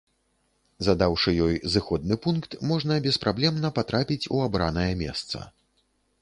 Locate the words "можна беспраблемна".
2.71-3.71